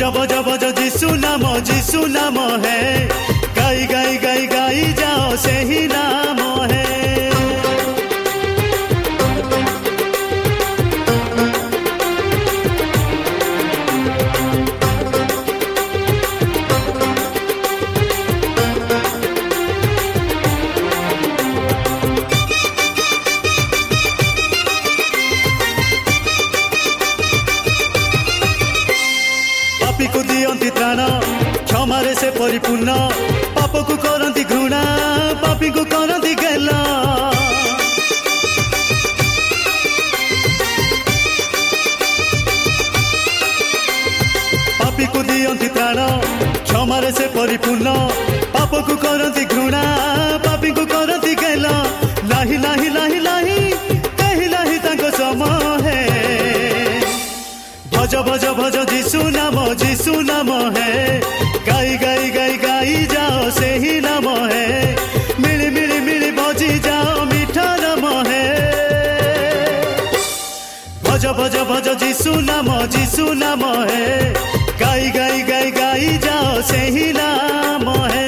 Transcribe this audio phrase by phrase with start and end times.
[0.00, 3.08] ভজ ভজ ভজ যিশু নাম যিশু নাম, হে।
[3.56, 6.09] গাই গাই গাই গাই, যাও, সেই নাম।
[52.48, 53.58] हिला हिला हिलाही
[54.40, 55.50] हिलाही ତାଙ୍କ ସମୟ
[55.86, 55.98] ହେ
[57.94, 60.88] ଭଜ ଭଜ ଭଜ ଯୀଶୁ ନାମ ଯୀଶୁ ନାମ ହେ
[61.68, 64.64] ଗାଇ ଗାଇ ଗାଇ ଗାଇ ଯାଅ ସେହି ନାମ ହେ
[65.44, 68.42] ମିଳି ମିଳି ମିଳି ବଜି ଯାଅ ମିଠା ନାମ ହେ
[71.06, 74.04] ଭଜ ଭଜ ଭଜ ଯୀଶୁ ନାମ ଯୀଶୁ ନାମ ହେ
[74.82, 78.26] ଗାଇ ଗାଇ ଗାଇ ଗାଇ ଯାଅ ସେହି ନାମ ହେ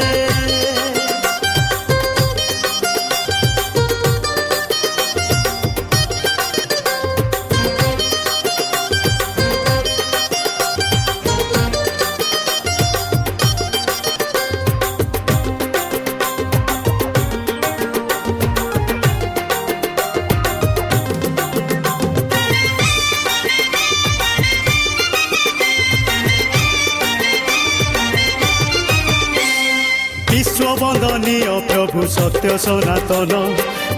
[30.52, 33.32] বিশ্ববন্দনীয় প্রভু সত্য সনাতন।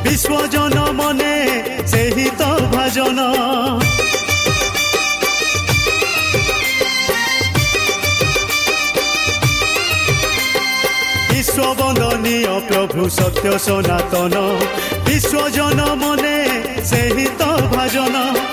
[0.02, 1.34] বিশ্বজন মনে
[1.86, 3.18] সেই তো ভাজন।
[11.30, 14.34] বিশ্ববন্দনীয় প্রভু সত্য সনাতন।
[15.06, 16.38] বিশ্বজন মনে
[16.84, 18.43] সেই তো ভজন।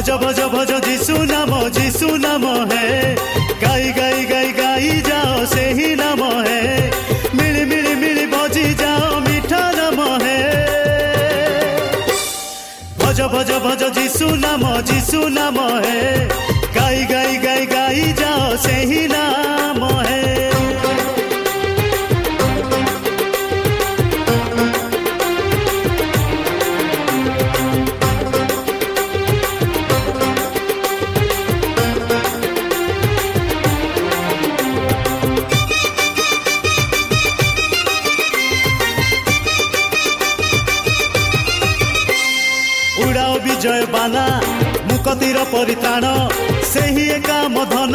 [0.00, 3.14] भज भज भज जीशु नाम जीशु नाम है।
[3.62, 6.90] गाई गाई गाई गाई, जाओ से ही नाम है।
[7.34, 10.40] मिली मिली मिली बजी जाओ, मीठा नाम है।
[12.98, 16.28] भज भज भज जीशु नाम जीशु नाम है।
[16.74, 19.79] गाई गाई गाई गाई, जाओ से ही नाम
[45.60, 46.06] ପରିତ୍ରାଣ
[46.64, 47.94] ସେହି ଏକା ମଧନ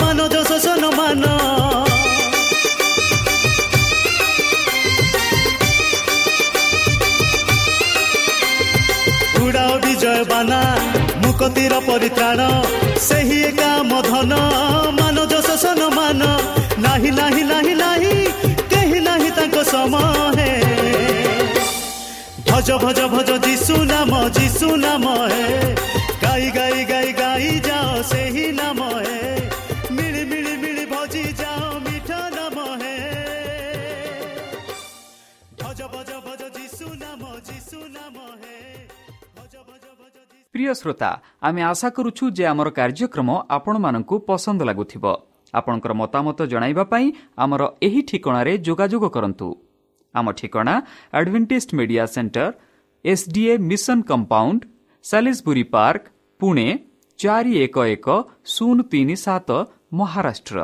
[0.00, 1.24] ମାନଜ ଶୋଷଣ ମାନ।
[9.42, 10.60] ଉଡ଼ାଓ ବିଜୟ ବାନା
[11.24, 12.40] ମୁକତିର ପରିତ୍ରାଣ
[13.08, 14.32] ସେହି ଏକା ମଧନ
[15.00, 16.22] ମାନଜ ଶୋଷଣ ମାନ।
[16.86, 18.14] ନାହିଁ ନାହିଁ ନାହିଁ ନାହିଁ
[18.70, 20.46] କେହି ନାହିଁ ତାଙ୍କ ସମୟ
[22.48, 25.44] ଭଜ ଭଜ ଭଜ ଯୀଶୁ ନାମ ଯୀଶୁ ନାମ ହେ।
[26.50, 29.20] ଗାଇ ଗାଇ ଗାଇ ଗାଇ ଯାଅ ସେହି ନାମ ହେ
[29.96, 32.96] ମିଳି ମିଳି ମିଳି ଭଜି ଯାଅ ମିଠ ନାମ ହେ
[35.60, 38.58] ଭଜ ଭଜ ଭଜ ଯିଶୁ ନାମ ଯିଶୁ ନାମ ହେ
[40.54, 41.10] প্রিয় শ্রোতা
[41.40, 45.04] আমি আশা করুছু যে আমার কার্যক্রম আপনার পসন্দ লাগুব
[45.52, 46.38] আপনার মতামত
[46.90, 47.04] পাই
[47.36, 49.48] আমার এই ঠিকার যোগাযোগ করতু
[50.14, 50.34] আমার
[51.12, 52.50] advantage media centre
[53.04, 54.60] SDA mission compound
[55.04, 56.02] সাি park
[56.44, 56.64] Pune
[57.18, 58.14] ଚାରି ଏକ ଏକ
[58.54, 59.48] ଶୂନ ତିନି ସାତ
[59.98, 60.58] ମହାରାଷ୍ଟ୍ର।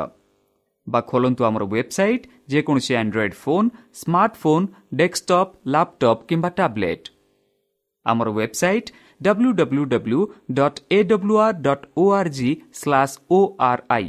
[0.87, 4.65] ବା ଖୋଲନ୍ତୁ ଆମର ୱେବସାଇଟ୍ ଯେକୌଣସି Android phone smartphone
[4.99, 7.05] desktop laptop କିମ୍ବା ଟ୍ୟାବ୍ଲେଟ୍
[8.05, 8.89] ଆମର website
[9.21, 10.21] W W W
[10.59, 13.39] dot A W R dot O R G slash O
[13.69, 14.07] R I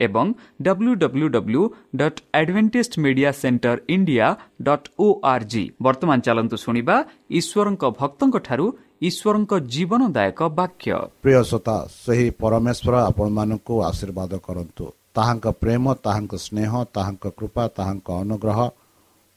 [0.00, 0.26] ଏବଂ
[0.62, 1.62] W W W
[2.00, 4.26] dot advantage media centre India
[4.62, 6.96] dot O R G ବର୍ତ୍ତମାନ ଚାଲନ୍ତୁ ଶୁଣିବା
[7.38, 8.66] ଈଶ୍ୱରଙ୍କ ଭକ୍ତଙ୍କଠାରୁ
[9.02, 14.84] ଈଶ୍ୱରଙ୍କ ଜୀବନଦାୟକ ବାକ୍ୟ। ପ୍ରିୟ ଶ୍ରୋତା ସେହି ପରମେଶ୍ୱର ଆପଣମାନଙ୍କୁ ଆଶୀର୍ବାଦ କରନ୍ତୁ।
[15.16, 18.58] ତାହାଙ୍କ ପ୍ରେମ ତାହାଙ୍କ ସ୍ନେହ ତାହାଙ୍କ କୃପା ତାହାଙ୍କ ଅନୁଗ୍ରହ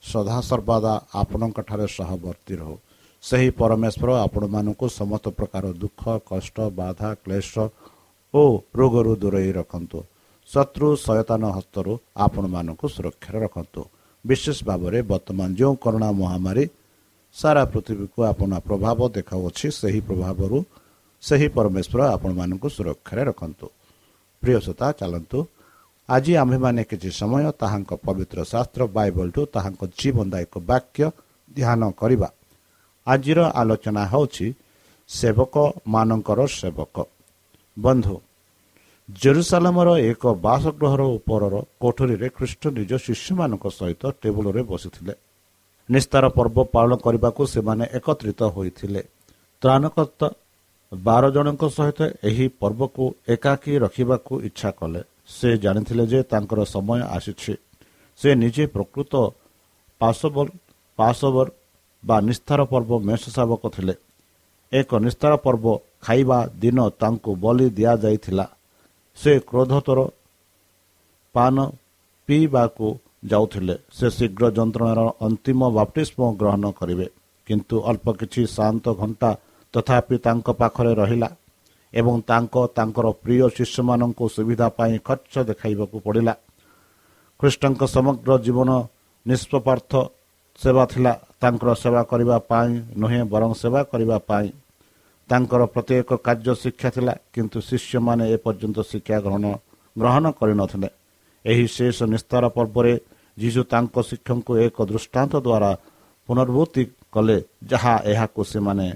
[0.03, 2.75] ସଦାସର୍ବଦା ଆପଣଙ୍କଠାରେ ସହବର୍ତ୍ତୀ ରହୁ।
[3.23, 7.53] ସେହି ପରମେଶ୍ୱର ଆପଣମାନଙ୍କୁ ସମସ୍ତ ପ୍ରକାର ଦୁଃଖ କଷ୍ଟ ବାଧା କ୍ଲେଶ
[8.33, 8.43] ଓ
[8.79, 9.99] ରୋଗରୁ ଦୂରେଇ ରଖନ୍ତୁ।
[10.49, 11.91] ଶତ୍ରୁ ସୟତାନ ହସ୍ତରୁ
[12.25, 13.81] ଆପଣମାନଙ୍କୁ ସୁରକ୍ଷାରେ ରଖନ୍ତୁ।
[14.25, 16.63] ବିଶେଷ ଭାବରେ ବର୍ତ୍ତମାନ ଯେଉଁ କରୋନା ମହାମାରୀ
[17.35, 20.57] ସାରା ପୃଥିବୀକୁ ଆପଣ ପ୍ରଭାବ ଦେଖାଉଅଛି ସେହି ପ୍ରଭାବରୁ
[21.23, 23.67] ସେହି ପରମେଶ୍ୱର ଆପଣମାନଙ୍କୁ ସୁରକ୍ଷାରେ ରଖନ୍ତୁ।
[24.43, 25.39] ପ୍ରିୟ ଶ୍ରୋତା ଚାଲନ୍ତୁ।
[26.09, 31.01] ଆଜି ଆମ୍ଭେମାନେ କିଛି ସମୟ ତାହାଙ୍କ ପବିତ୍ର ଶାସ୍ତ୍ର ବାଇବଲଠୁ ତାହାଙ୍କ ଜୀବନଦାୟକ ବାକ୍ୟ
[31.57, 32.29] ଧ୍ୟାନ କରିବା।
[33.07, 34.47] ଆଜିର ଆଲୋଚନା ହେଉଛି
[35.09, 36.95] ସେବକମାନଙ୍କର ସେବକ।
[37.77, 38.15] ବନ୍ଧୁ
[39.09, 45.13] ଜେରୁସାଲାମର ଏକ ବାସଗୃହର ଉପରର କୋଠରୀରେ ଖ୍ରୀଷ୍ଟ ନିଜ ଶିଷ୍ୟମାନଙ୍କ ସହିତ ଟେବୁଲରେ ବସିଥିଲେ।
[45.89, 49.01] ନିସ୍ତାର ପର୍ବ ପାଳନ କରିବାକୁ ସେମାନେ ଏକତ୍ରିତ ହୋଇଥିଲେ।
[49.61, 50.27] ତ୍ରାଣକର୍ତ୍ତା
[50.91, 51.99] ବାର ଜଣଙ୍କ ସହିତ
[52.29, 57.53] ଏହି ପର୍ବକୁ ଏକାକୀ ରଖିବାକୁ ଇଚ୍ଛା କଲେ। ସେ ଜାଣିଥିଲେ ଯେ ତାଙ୍କର ସମୟ ଆସିଛି।
[58.19, 59.13] ସେ ନିଜେ ପ୍ରକୃତ
[60.01, 60.47] ପାଶବର
[60.99, 61.47] ପାଶବର
[62.03, 63.95] ବା ନିସ୍ତାର ପର୍ବ ମେଷ ଶାବକ ଥିଲେ।
[64.71, 65.65] ଏକ ନିସ୍ତାର ପର୍ବ
[66.05, 68.45] ଖାଇବା ଦିନ ତାଙ୍କୁ ବଲି ଦିଆଯାଇଥିଲା।
[69.17, 69.99] ସେ କ୍ରୋଧତର
[71.35, 71.55] ପାନ
[72.29, 72.87] ପିଇବାକୁ
[73.23, 77.07] ଯାଉଥିଲେ ସେ ଶୀଘ୍ର ଯନ୍ତ୍ରଣାର ଅନ୍ତିମ ବାପ୍ଟିସ୍ମ ଗ୍ରହଣ କରିବେ।
[77.47, 79.29] କିନ୍ତୁ ଅଳ୍ପ କିଛି ଶାନ୍ତ ଘଣ୍ଟା
[79.73, 81.29] ତଥାପି ତାଙ୍କ ପାଖରେ ରହିଲା
[81.93, 86.33] ଏବଂ ତାଙ୍କ ତାଙ୍କର ପ୍ରିୟ ଶିଷ୍ୟମାନଙ୍କୁ ସୁବିଧା ପାଇଁ ଖର୍ଚ୍ଚ ଦେଖାଇବାକୁ ପଡ଼ିଲା।
[87.39, 88.69] ଖ୍ରୀଷ୍ଟଙ୍କ ସମଗ୍ର ଜୀବନ
[89.25, 89.91] ନିଷ୍ପପାର୍ଥ
[90.59, 94.47] ସେବା ଥିଲା ତାଙ୍କର ସେବା କରିବା ପାଇଁ ନୁହେଁ ବରଂ ସେବା କରିବା ପାଇଁ।
[95.29, 99.45] ତାଙ୍କର ପ୍ରତ୍ୟେକ କାର୍ଯ୍ୟ ଶିକ୍ଷା ଥିଲା କିନ୍ତୁ ଶିଷ୍ୟମାନେ ଏପର୍ଯ୍ୟନ୍ତ ଶିକ୍ଷା ଗ୍ରହଣ
[99.95, 100.89] ଗ୍ରହଣ କରିନଥିଲେ।
[101.45, 102.93] ଏହି ଶେଷ ନିସ୍ତାର ପର୍ବରେ
[103.37, 105.71] ଯୀଶୁ ତାଙ୍କ ଶିକ୍ଷକଙ୍କୁ ଏକ ଦୃଷ୍ଟାନ୍ତ ଦ୍ୱାରା
[106.29, 106.83] ପୁନର୍ଭୂତି
[107.13, 107.37] କଲେ
[107.71, 108.87] ଯାହା ଏହାକୁ ସେମାନେ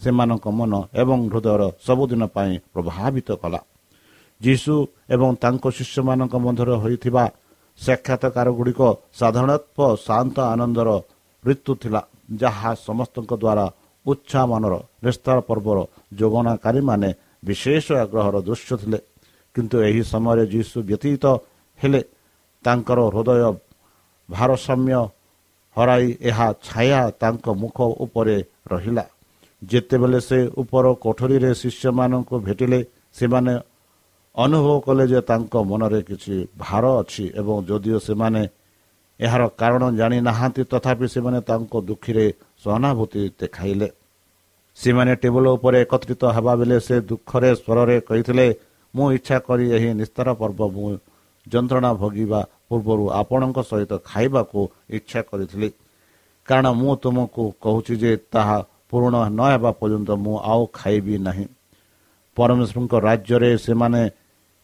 [0.00, 0.72] ସେମାନଙ୍କ ମନ
[1.02, 3.60] ଏବଂ ହୃଦୟର ସବୁଦିନ ପାଇଁ ପ୍ରଭାବିତ କଲା।
[4.40, 4.74] ଯୀଶୁ
[5.14, 7.24] ଏବଂ ତାଙ୍କ ଶିଷ୍ୟମାନଙ୍କ ମଧ୍ୟରେ ହୋଇଥିବା
[7.78, 8.80] ସାକ୍ଷାତକାର ଗୁଡ଼ିକ
[9.20, 10.88] ସାଧାରଣତଃ ଶାନ୍ତ ଆନନ୍ଦର
[11.44, 12.00] ଋତୁ ଥିଲା
[12.42, 13.66] ଯାହା ସମସ୍ତଙ୍କ ଦ୍ୱାରା
[14.06, 15.78] ଉତ୍ସାହମାନର ନିସ୍ତାର ପର୍ବର
[16.20, 17.10] ଯୋଗନାକାରୀମାନେ
[17.46, 18.98] ବିଶେଷ ଆଗ୍ରହର ଦୃଶ୍ୟ ଥିଲେ।
[19.54, 21.24] କିନ୍ତୁ ଏହି ସମୟରେ ଯୀଶୁ ବ୍ୟତୀତ
[21.82, 22.00] ହେଲେ
[22.64, 23.40] ତାଙ୍କର ହୃଦୟ
[24.28, 25.00] ଭାରସାମ୍ୟ
[25.76, 28.36] ହରାଇ ଏହା ଛାୟା ତାଙ୍କ ମୁଖ ଉପରେ
[28.72, 29.04] ରହିଲା।
[29.62, 32.80] ଯେତେବେଳେ ସେ ଉପର କୋଠରୀରେ ଶିଷ୍ୟମାନଙ୍କୁ ଭେଟିଲେ
[33.14, 33.54] ସେମାନେ
[34.34, 38.42] ଅନୁଭବ କଲେ ଯେ ତାଙ୍କ ମନରେ କିଛି ଭାର ଅଛି ଏବଂ ଯଦିଓ ସେମାନେ
[39.20, 42.26] ଏହାର କାରଣ ଜାଣିନାହାନ୍ତି ତଥାପି ସେମାନେ ତାଙ୍କ ଦୁଃଖୀରେ
[42.62, 43.88] ସହାନୁଭୂତି ଦେଖାଇଲେ।
[44.78, 48.46] ସେମାନେ ଟେବୁଲ ଉପରେ ଏକତ୍ରିତ ହେବା ବେଳେ ସେ ଦୁଃଖରେ ସ୍ୱରରେ କହିଥିଲେ
[48.94, 50.92] ମୁଁ ଇଚ୍ଛା କରି ଏହି ନିସ୍ତାର ପର୍ବ ମୁଁ
[51.46, 55.68] ଯନ୍ତ୍ରଣା ଭୋଗିବା ପୂର୍ବରୁ ଆପଣଙ୍କ ସହିତ ଖାଇବାକୁ ଇଚ୍ଛା କରିଥିଲି।
[56.48, 58.58] କାରଣ ମୁଁ ତୁମକୁ କହୁଛି ଯେ ତାହା
[58.90, 61.46] ପୂରଣ ନ ହେବା ପର୍ଯ୍ୟନ୍ତ ମୁଁ ଆଉ ଖାଇବି ନାହିଁ।
[62.36, 64.02] ପରମେଶ୍ୱରଙ୍କ ରାଜ୍ୟରେ ସେମାନେ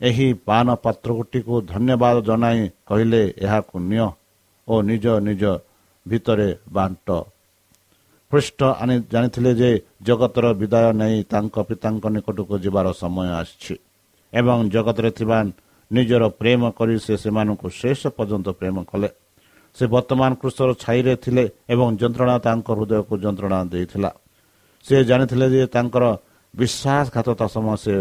[0.00, 4.06] ଏହି ପାନ ପାତ୍ରଟିକୁ ଧନ୍ୟବାଦ ଜଣାଇ କହିଲେ ଏହାକୁ ନିଅ
[4.68, 5.42] ଓ ନିଜ ନିଜ
[6.06, 7.08] ଭିତରେ ବାଣ୍ଟ।
[8.32, 9.70] ପୃଷ୍ଠ ଆଣି ଜାଣିଥିଲେ ଯେ
[10.02, 13.75] ଜଗତର ବିଦାୟ ନେଇ ତାଙ୍କ ପିତାଙ୍କ ନିକଟକୁ ଯିବାର ସମୟ ଆସିଛି
[14.32, 15.38] ଏବଂ ଜଗତରେ ଥିବା
[15.90, 19.09] ନିଜର ପ୍ରେମ କରି ସେ ସେମାନଙ୍କୁ ଶେଷ ପର୍ଯ୍ୟନ୍ତ ପ୍ରେମ କଲେ।
[19.76, 24.11] ସେ ବର୍ତ୍ତମାନ କୃଷର ଛାଇରେ ଥିଲେ ଏବଂ ଯନ୍ତ୍ରଣା ତାଙ୍କ ହୃଦୟକୁ ଯନ୍ତ୍ରଣା ଦେଇଥିଲା।
[24.85, 26.04] ସେ ଜାଣିଥିଲେ ଯେ ତାଙ୍କର
[26.54, 27.95] ବିଶ୍ୱାସଘାତତା ସମୟ ସେ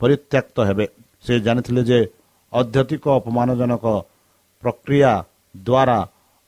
[0.00, 0.86] ପରିତ୍ୟକ୍ତ ହେବେ।
[1.24, 1.98] ସେ ଜାଣିଥିଲେ ଯେ
[2.52, 3.84] ଅଧ୍ୟଧିକ ଅପମାନଜନକ
[4.62, 5.12] ପ୍ରକ୍ରିୟା
[5.56, 5.98] ଦ୍ୱାରା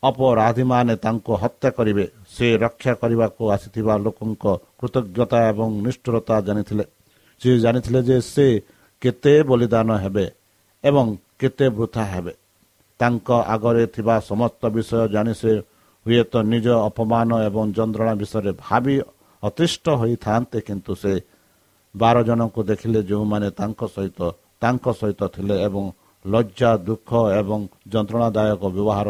[0.03, 4.45] ଅପରାଧୀମାନେ ତାଙ୍କୁ ହତ୍ୟା କରିବେ। ସେ ରକ୍ଷା କରିବାକୁ ଆସିଥିବା ଲୋକଙ୍କ
[4.79, 6.85] କୃତଜ୍ଞତା ଏବଂ ନିଷ୍ଠୁରତା ଜାଣିଥିଲେ।
[7.41, 8.47] ସେ ଜାଣିଥିଲେ ଯେ ସେ
[9.03, 10.27] କେତେ ବଳିଦାନ ହେବେ।
[10.85, 11.07] ଏବଂ
[11.39, 12.33] କେତେ ବୃଥା ହେବେ
[13.01, 15.53] ତାଙ୍କ ଆଗରେ ଥିବା ସମସ୍ତ ବିଷୟ ଜାଣି ସେ
[16.07, 18.97] ହୁଏତ ନିଜ ଅପମାନ ଏବଂ ଯନ୍ତ୍ରଣା ବିଷୟରେ ଭାବି
[19.43, 21.13] ଅତିଷ୍ଠ ହୋଇଥାନ୍ତେ କିନ୍ତୁ ସେ
[21.95, 24.21] ବାର ଜଣଙ୍କୁ ଦେଖିଲେ ଯେଉଁମାନେ ତାଙ୍କ ସହିତ
[24.63, 25.85] ତାଙ୍କ ସହିତ ଥିଲେ ଏବଂ
[26.25, 27.61] ଲଜ୍ଜା ଦୁଃଖ ଏବଂ
[27.93, 29.09] ଯନ୍ତ୍ରଣାଦାୟକ ବ୍ୟବହାର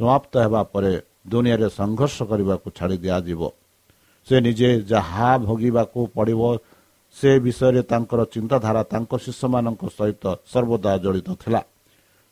[0.00, 0.92] ସମାପ୍ତ ହେବା ପରେ
[1.30, 3.40] ଦୁନିଆରେ ସଂଘର୍ଷ କରିବାକୁ ଛାଡ଼ି ଦିଆଯିବ
[4.26, 6.42] ସେ ନିଜେ ଯାହା ଭୋଗିବାକୁ ପଡ଼ିବ
[7.16, 11.60] ସେ ବିଷୟରେ ତାଙ୍କର ଚିନ୍ତାଧାରା ତାଙ୍କ ଶିଷ୍ୟମାନଙ୍କ ସହିତ ସର୍ବଦା ଜଡ଼ିତ ଥିଲା।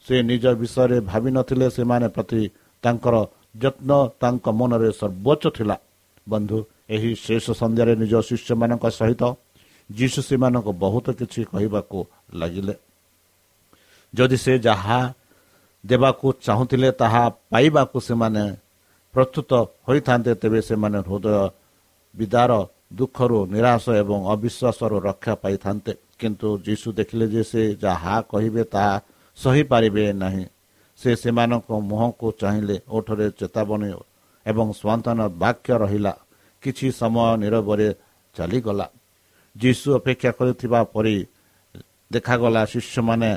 [0.07, 2.43] ସେ ନିଜ ବିଷୟରେ ଭାବିନଥିଲେ ସେମାନେ ପ୍ରତି
[2.85, 3.15] ତାଙ୍କର
[3.63, 3.91] ଯତ୍ନ
[4.23, 5.77] ତାଙ୍କ ମନରେ ସର୍ବୋଚ୍ଚ ଥିଲା।
[6.27, 6.59] ବନ୍ଧୁ
[6.95, 9.23] ଏହି ଶେଷ ସନ୍ଧ୍ୟାରେ ନିଜ ଶିଷ୍ୟମାନଙ୍କ ସହିତ
[9.91, 11.99] ଯୀଶୁ ସେମାନଙ୍କୁ ବହୁତ କିଛି କହିବାକୁ
[12.41, 12.75] ଲାଗିଲେ।
[14.15, 14.99] ଯଦି ସେ ଯାହା
[15.85, 18.45] ଦେବାକୁ ଚାହୁଁଥିଲେ ତାହା ପାଇବାକୁ ସେମାନେ
[19.15, 19.51] ପ୍ରସ୍ତୁତ
[19.87, 21.37] ହୋଇଥାନ୍ତେ ତେବେ ସେମାନେ ହୃଦୟ
[22.15, 22.51] ବିଦାର
[22.91, 28.95] ଦୁଃଖରୁ ନିରାଶ ଏବଂ ଅବିଶ୍ୱାସରୁ ରକ୍ଷା ପାଇଥାନ୍ତେ। କିନ୍ତୁ ଯୀଶୁ ଦେଖିଲେ ଯେ ସେ ଯାହା କହିବେ ତାହା
[29.39, 30.45] ସହିପାରିବେ ନାହିଁ।
[31.01, 33.91] ସେ ସେମାନଙ୍କ ମୁହଁକୁ ଚାହିଁଲେ ଓଠରେ ଚେତାବନୀ
[34.47, 36.13] ଏବଂ ସ୍ୱାନ୍ତନ ବାକ୍ୟ ରହିଲା
[36.63, 37.89] କିଛି ସମୟ ନିରବରେ
[38.37, 38.87] ଚାଲିଗଲା।
[39.57, 41.17] ଯୀଶୁ ଅପେକ୍ଷା କରିଥିବା ପରି
[42.13, 43.31] ଦେଖାଗଲା ଶିଷ୍ୟମାନେ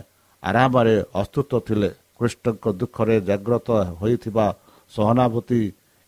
[0.44, 3.70] ଆରାମରେ ଅସ୍ତୁତ ଥିଲେ। କୃଷ୍ଣଙ୍କ ଦୁଃଖରେ ଜାଗ୍ରତ
[4.02, 4.46] ହୋଇଥିବା
[4.94, 5.62] ସହାନୁଭୂତି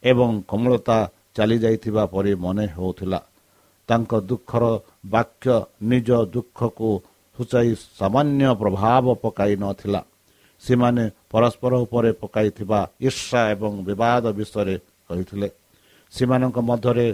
[0.03, 0.97] ଏବଂ କୋମଳତା
[1.35, 3.19] ଚାଲିଯାଇଥିବା ପରି ମନେ ହେଉଥିଲା।
[3.89, 4.63] ତାଙ୍କ ଦୁଃଖର
[5.13, 5.55] ବାକ୍ୟ
[5.91, 6.89] ନିଜ ଦୁଃଖକୁ
[7.37, 10.01] ସୂଚାଇ ସାମାନ୍ୟ ପ୍ରଭାବ ପକାଇ ନଥିଲା
[10.63, 14.75] ସେମାନେ ପରସ୍ପର ଉପରେ ପକାଇଥିବା ଈର୍ଷା ଏବଂ ବିବାଦ ବିଷୟରେ
[15.07, 15.47] କହିଥିଲେ।
[16.13, 17.07] ସେମାନଙ୍କ ମଧ୍ୟରେ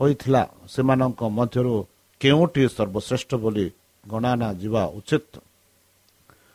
[0.00, 0.42] ହୋଇଥିଲା
[0.74, 1.74] ସେମାନଙ୍କ ମଧ୍ୟରୁ
[2.20, 3.66] କେଉଁଟି ସର୍ବଶ୍ରେଷ୍ଠ ବୋଲି
[4.04, 5.32] ଗଣନା ଯିବା ଉଚିତ?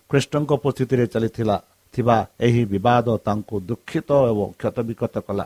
[0.10, 1.58] କୃଷ୍ଣଙ୍କ ଉପସ୍ଥିତିରେ ଚାଲିଥିଲା
[1.94, 5.46] ଥିବା ଏହି ବିବାଦ ତାଙ୍କୁ ଦୁଃଖିତ ଏବଂ କ୍ଷତବିକ୍ଷତ କଲା।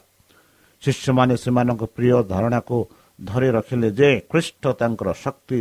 [0.83, 2.77] ଶିଷ୍ୟମାନେ ସେମାନଙ୍କ ପ୍ରିୟ ଧାରଣାକୁ
[3.19, 5.59] ଧରି ରଖିଲେ ଯେ ଖ୍ରୀଷ୍ଟ ତାଙ୍କର ଶକ୍ତି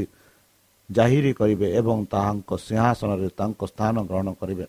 [0.89, 4.67] ଜାହିର କରିବେ ଏବଂ ତାହାଙ୍କ ସିଂହାସନରେ ତାଙ୍କ ସ୍ଥାନ ଗ୍ରହଣ କରିବେ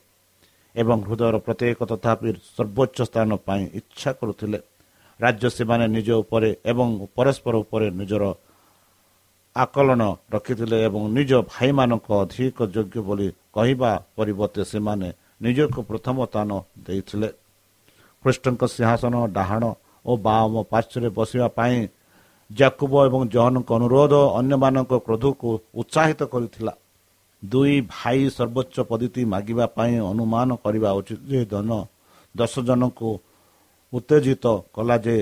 [0.75, 4.59] ଏବଂ ହୃଦୟର ପ୍ରତ୍ୟେକ ତଥାପି ସର୍ବୋଚ୍ଚ ସ୍ଥାନ ପାଇଁ ଇଚ୍ଛା କରୁଥିଲେ।
[5.19, 8.23] ରାଜ୍ୟ ସେମାନେ ନିଜ ଉପରେ ଏବଂ ପରସ୍ପର ଉପରେ ନିଜର
[9.55, 10.01] ଆକଳନ
[10.35, 15.07] ରଖିଥିଲେ ଏବଂ ନିଜ ଭାଇମାନଙ୍କ ଅଧିକ ଯୋଗ୍ୟ ବୋଲି କହିବା ପରିବର୍ତ୍ତେ ସେମାନେ
[15.41, 16.49] ନିଜକୁ ପ୍ରଥମ ସ୍ଥାନ
[16.85, 17.29] ଦେଇଥିଲେ।
[18.23, 19.63] କୃଷ୍ଣଙ୍କ ସିଂହାସନ ଡାହାଣ
[20.05, 21.77] ଓ ବାମ ପାର୍ଶ୍ୱରେ ବସିବା ପାଇଁ
[22.49, 26.73] ଜାକୁବ ଏବଂ ଜହନଙ୍କ ଅନୁରୋଧ ଅନ୍ୟମାନଙ୍କ କ୍ରୋଧକୁ ଉତ୍ସାହିତ କରିଥିଲା।
[27.43, 31.69] ଦୁଇ ଭାଇ ସର୍ବୋଚ୍ଚ ପଦ୍ଧତି ମାଗିବା ପାଇଁ ଅନୁମାନ କରିବା ଉଚିତ ଯେ ଧନ
[32.35, 33.09] ଦଶ ଜଣଙ୍କୁ
[33.93, 35.17] ଉତ୍ତେଜିତ କଲା ଯେ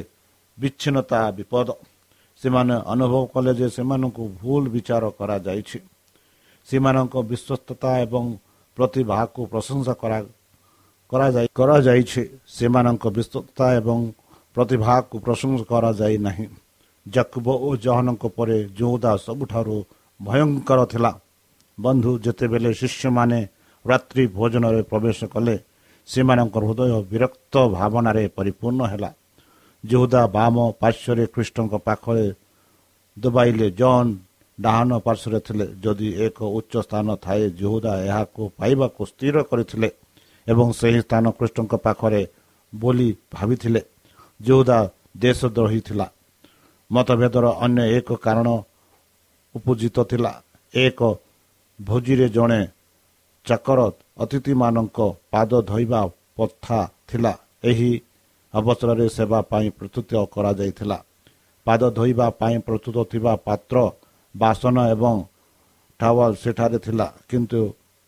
[0.57, 1.67] ବିଚ୍ଛିନ୍ନତା ବିପଦ।
[2.41, 5.79] ସେମାନେ ଅନୁଭବ କଲେ ଯେ ସେମାନଙ୍କୁ ଭୁଲ ବିଚାର କରାଯାଇଛି।
[6.67, 8.23] ସେମାନଙ୍କ ବିଶ୍ୱସ୍ତତା ଏବଂ
[8.77, 9.93] ପ୍ରତିଭାକୁ ପ୍ରଶଂସା
[11.11, 13.97] କରାଯାଇଛି। ସେମାନଙ୍କ ବିଶ୍ୱସ୍ତତା ଏବଂ
[14.55, 16.47] ପ୍ରତିଭାକୁ ପ୍ରଶଂସା କରାଯାଇ ନାହିଁ।
[17.05, 19.77] ଜକୁବ ଓ ଜହନଙ୍କ ପରେ ଯୋଉଦା ସବୁଠାରୁ
[20.19, 21.11] ଭୟଙ୍କର ଥିଲା।
[21.77, 23.39] ବନ୍ଧୁ ଯେତେବେଳେ ଶିଷ୍ୟମାନେ
[23.85, 25.55] ରାତ୍ରି ଭୋଜନରେ ପ୍ରବେଶ କଲେ
[26.07, 29.09] ସେମାନଙ୍କ ହୃଦୟ ବିରକ୍ତ ଭାବନାରେ ପରିପୂର୍ଣ୍ଣ ହେଲା।
[29.83, 32.25] ଯୋଉଦା ବାମ ପାର୍ଶ୍ୱରେ ଖ୍ରୀଷ୍ଟଙ୍କ ପାଖରେ
[33.17, 34.11] ଦୁବାଇଲେ ଜନ୍
[34.57, 39.89] ଡାହାଣ ପାର୍ଶ୍ୱରେ ଥିଲେ। ଯଦି ଏକ ଉଚ୍ଚ ସ୍ଥାନ ଥାଏ ଯୋହୁଦା ଏହାକୁ ପାଇବାକୁ ସ୍ଥିର କରିଥିଲେ
[40.47, 42.21] ଏବଂ ସେହି ସ୍ଥାନ କୃଷ୍ଣଙ୍କ ପାଖରେ
[42.73, 43.81] ବୋଲି ଭାବିଥିଲେ।
[44.39, 44.77] ଯୋହୁଦା
[45.17, 46.07] ଦେଶଦ୍ରୋହୀ ଥିଲା।
[46.91, 48.47] ମତଭେଦର ଅନ୍ୟ ଏକ କାରଣ
[49.55, 50.31] ଉପଜିତ ଥିଲା।
[50.73, 50.99] ଏକ
[51.79, 52.61] ଭୋଜିରେ ଜଣେ
[53.45, 53.79] ଚାକର
[54.23, 54.99] ଅତିଥିମାନଙ୍କ
[55.31, 56.01] ପାଦ ଧୋଇବା
[56.35, 57.91] ପ୍ରଥା ଥିଲା। ଏହି
[58.53, 60.97] ଅବସରରେ ସେବା ପାଇଁ ପ୍ରସ୍ତୁତ କରାଯାଇଥିଲା।
[61.65, 63.77] ପାଦ ଧୋଇବା ପାଇଁ ପ୍ରସ୍ତୁତ ଥିବା ପାତ୍ର
[64.35, 65.15] ବାସନ ଏବଂ
[65.99, 67.59] ଟାୱାଲ ସେଠାରେ ଥିଲା କିନ୍ତୁ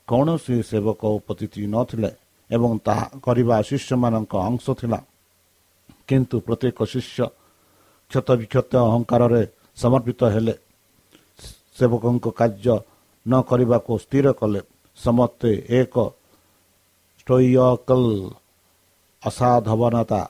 [0.08, 2.12] କୌଣସି ସେବକ ଉପସ୍ଥିତି ନଥିଲେ
[2.50, 5.00] ଏବଂ ତାହା କରିବା ଶିଷ୍ୟମାନଙ୍କ ଅଂଶ ଥିଲା।
[6.08, 7.25] କିନ୍ତୁ ପ୍ରତ୍ୟେକ ଶିଷ୍ୟ
[8.15, 9.43] କ୍ଷତ ବିକ୍ଷତ ଅହଙ୍କାରରେ
[9.77, 10.53] ସମର୍ପିତ ହେଲେ
[11.77, 12.75] ସେବକଙ୍କ କାର୍ଯ୍ୟ
[13.25, 14.62] ନ କରିବାକୁ ସ୍ଥିର କଲେ
[14.98, 15.95] ସମସ୍ତେ ଏକ
[17.19, 18.03] ଷ୍ଟୋୟକଲ
[19.24, 20.22] ଅସାଧବନତା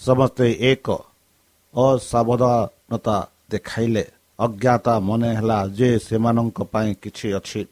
[0.00, 0.86] ସମସ୍ତେ ଏକ
[1.74, 3.16] ଅସାବଧାନତା
[3.50, 4.04] ଦେଖାଇଲେ।
[4.38, 7.62] ଅଜ୍ଞାତା ମନେ ହେଲା ଯେ ସେମାନଙ୍କ ପାଇଁ କିଛି ଅଛି।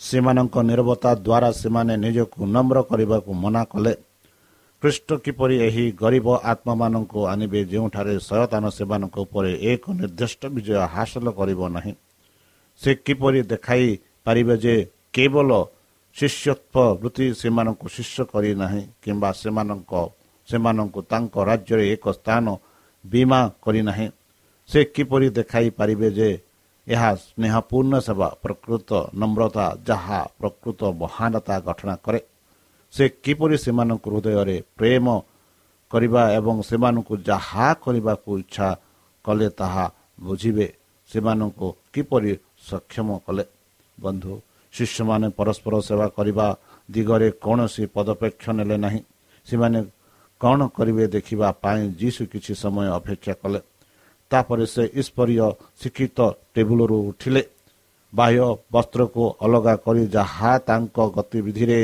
[0.00, 3.94] ସେମାନଙ୍କ ନିରବତା ଦ୍ୱାରା ସେମାନେ ନିଜକୁ ନମ୍ର କରିବାକୁ ମନା କଲେ।
[4.82, 11.60] ଖ୍ରୀଷ୍ଟ କିପରି ଏହି ଗରିବ ଆତ୍ମାମାନଙ୍କୁ ଆଣିବେ ଯେଉଁଠାରେ ସୟତାନ ସେମାନଙ୍କ ଉପରେ ଏକ ନିର୍ଦ୍ଦିଷ୍ଟ ବିଜୟ ହାସଲ କରିବ
[11.76, 11.92] ନାହିଁ
[12.80, 13.86] ସେ କିପରି ଦେଖାଇ
[14.24, 14.74] ପାରିବେ ଯେ
[15.14, 15.50] କେବଳ
[16.16, 19.92] ଶିଷ୍ୟତ୍ୱ ବୃତ୍ତି ସେମାନଙ୍କୁ ଶିଷ୍ୟ କରିନାହିଁ କିମ୍ବା ସେମାନଙ୍କ
[20.48, 22.44] ସେମାନଙ୍କୁ ତାଙ୍କ ରାଜ୍ୟରେ ଏକ ସ୍ଥାନ
[23.04, 24.06] ବୀମା କରିନାହିଁ
[24.70, 26.30] ସେ କିପରି ଦେଖାଇ ପାରିବେ ଯେ
[26.86, 32.20] ଏହା ସ୍ନେହପୂର୍ଣ୍ଣ ସେବା ପ୍ରକୃତ ନମ୍ରତା ଯାହା ପ୍ରକୃତ ମହାନତା ଗଠନ କରେ।
[32.92, 35.06] ସେ କିପରି ସେମାନଙ୍କ ହୃଦୟରେ ପ୍ରେମ
[35.90, 38.68] କରିବା ଏବଂ ସେମାନଙ୍କୁ ଯାହା କରିବାକୁ ଇଚ୍ଛା
[39.24, 39.84] କଲେ ତାହା
[40.20, 40.66] ବୁଝିବେ
[41.10, 42.32] ସେମାନଙ୍କୁ କିପରି
[42.70, 43.44] ସକ୍ଷମ କଲେ?
[44.00, 44.32] ବନ୍ଧୁ
[44.74, 46.46] ଶିଷ୍ୟମାନେ ପରସ୍ପର ସେବା କରିବା
[46.90, 49.00] ଦିଗରେ କୌଣସି ପଦପେକ୍ଷ ନେଲେ ନାହିଁ।
[49.46, 49.78] ସେମାନେ
[50.40, 53.60] କ'ଣ କରିବେ ଦେଖିବା ପାଇଁ ଯୀଶୁ କିଛି ସମୟ ଅପେକ୍ଷା କଲେ।
[54.30, 55.46] ତାପରେ ସେ ଈଶ୍ୱରୀୟ
[55.80, 56.18] ଶିକ୍ଷିତ
[56.54, 57.42] ଟେବୁଲରୁ ଉଠିଲେ।
[58.12, 61.80] ବାହ୍ୟ ବସ୍ତ୍ରକୁ ଅଲଗା କରି ଯାହା ତାଙ୍କ ଗତିବିଧିରେ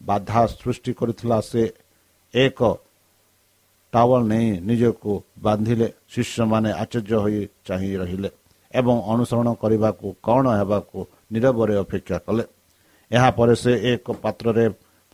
[0.00, 1.62] ବାଧା ସୃଷ୍ଟି କରିଥିଲା ସେ
[2.34, 2.60] ଏକ
[3.92, 5.12] ଟାୱଲ ନେଇ ନିଜକୁ
[5.42, 8.30] ବାନ୍ଧିଲେ ଶିଷ୍ୟମାନେ ଆଶ୍ଚର୍ଯ୍ୟ ହୋଇ ଚାହିଁ ରହିଲେ
[8.72, 10.98] ଏବଂ ଅନୁସରଣ କରିବାକୁ କ'ଣ ହେବାକୁ
[11.32, 12.44] ନିରବରେ ଅପେକ୍ଷା କଲେ
[13.10, 14.64] ଏହାପରେ ସେ ଏକ ପାତ୍ରରେ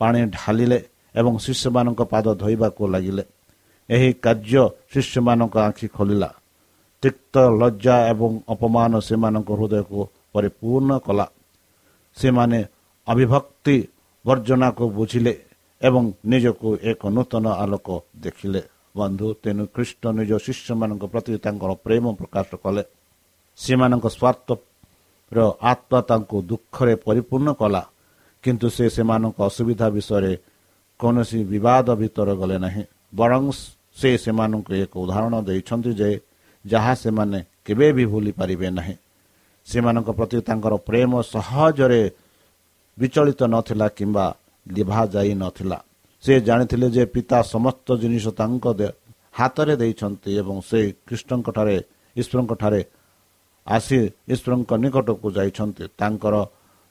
[0.00, 0.78] ପାଣି ଢାଲିଲେ
[1.14, 3.24] ଏବଂ ଶିଷ୍ୟମାନଙ୍କ ପାଦ ଧୋଇବାକୁ ଲାଗିଲେ
[3.88, 6.28] ଏହି କାର୍ଯ୍ୟ ଶିଷ୍ୟମାନଙ୍କ ଆଖି ଖୋଲିଲା
[7.02, 10.00] ତିକ୍ତ ଲଜ୍ଜା ଏବଂ ଅପମାନ ସେମାନଙ୍କ ହୃଦୟକୁ
[10.32, 11.26] ପରିପୂର୍ଣ୍ଣ କଲା
[12.16, 12.58] ସେମାନେ
[13.06, 13.76] ଅବିଭକ୍ତି
[14.24, 15.32] ବର୍ଜନାକୁ ବୁଝିଲେ
[15.82, 17.88] ଏବଂ ନିଜକୁ ଏକ ନୂତନ ଆଲୋକ
[18.24, 18.62] ଦେଖିଲେ।
[18.98, 22.82] ବନ୍ଧୁ ତେଣୁ ଖ୍ରୀଷ୍ଟ ନିଜ ଶିଷ୍ୟମାନଙ୍କ ପ୍ରତି ତାଙ୍କର ପ୍ରେମ ପ୍ରକାଶ କଲେ।
[23.58, 25.38] ସେମାନଙ୍କ ସ୍ୱାର୍ଥର
[25.70, 27.82] ଆତ୍ମା ତାଙ୍କୁ ଦୁଃଖରେ ପରିପୂର୍ଣ୍ଣ କଲା
[28.44, 30.32] କିନ୍ତୁ ସେ ସେମାନଙ୍କ ଅସୁବିଧା ବିଷୟରେ
[31.00, 32.82] କୌଣସି ବିବାଦ ଭିତରେ ଗଲେ ନାହିଁ।
[33.14, 33.42] ବରଂ
[34.00, 36.08] ସେ ସେମାନଙ୍କୁ ଏକ ଉଦାହରଣ ଦେଇଛନ୍ତି ଯେ
[36.64, 38.94] ଯାହା ସେମାନେ କେବେ ବି ଭୁଲି ପାରିବେ ନାହିଁ।
[39.66, 42.02] ସେମାନଙ୍କ ପ୍ରତି ତାଙ୍କର ପ୍ରେମ ସହଜରେ
[42.98, 44.26] ବିଚଳିତ ନଥିଲା କିମ୍ବା
[44.66, 45.78] ଲିଭା ଯାଇ ନଥିଲା।
[46.24, 48.64] ସେ ଜାଣିଥିଲେ ଯେ ପିତା ସମସ୍ତ ଜିନିଷ ତାଙ୍କ
[49.38, 51.76] ହାତରେ ଦେଇଛନ୍ତି ଏବଂ ସେ କୃଷ୍ଣଙ୍କଠାରେ
[52.16, 52.80] ଈଶ୍ୱରଙ୍କଠାରେ
[53.66, 53.98] ଆସି
[54.34, 56.34] ଈଶ୍ୱରଙ୍କ ନିକଟକୁ ଯାଇଛନ୍ତି। ତାଙ୍କର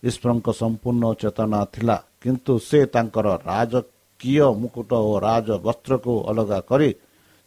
[0.04, 6.90] ଈଶ୍ୱରଙ୍କ ସମ୍ପୂର୍ଣ୍ଣ ଚେତନା ଥିଲା କିନ୍ତୁ ସେ ତାଙ୍କର ରାଜକୀୟ ମୁକୁଟ ଓ ରାଜ ବସ୍ତ୍ରକୁ ଅଲଗା କରି